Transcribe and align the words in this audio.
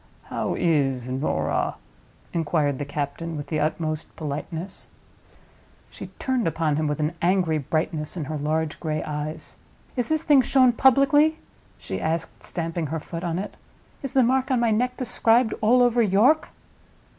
"How 0.29 0.55
is 0.55 1.07
Norah?" 1.07 1.75
inquired 2.33 2.79
the 2.79 2.85
captain, 2.85 3.37
with 3.37 3.45
the 3.49 3.59
utmost 3.59 4.15
politeness. 4.15 4.87
She 5.91 6.07
turned 6.17 6.47
upon 6.47 6.77
him 6.77 6.87
with 6.87 6.99
an 6.99 7.13
angry 7.21 7.59
brightness 7.59 8.17
in 8.17 8.25
her 8.25 8.35
large 8.39 8.79
gray 8.79 9.03
eyes. 9.03 9.57
"Is 9.95 10.09
this 10.09 10.23
thing 10.23 10.41
shown 10.41 10.73
publicly?" 10.73 11.37
she 11.77 12.01
asked, 12.01 12.41
stamping 12.41 12.87
her 12.87 12.99
foot 12.99 13.23
on 13.23 13.37
it. 13.37 13.55
"Is 14.01 14.13
the 14.13 14.23
mark 14.23 14.49
on 14.49 14.59
my 14.59 14.71
neck 14.71 14.97
described 14.97 15.53
all 15.61 15.83
over 15.83 16.01
York?" 16.01 16.49